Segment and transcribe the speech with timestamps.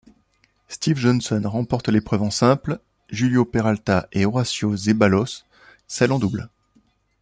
[0.67, 2.79] Steve Johnson remporte l'épreuve en simple,
[3.11, 5.45] Julio Peralta et Horacio Zeballos
[5.85, 6.49] celle en double.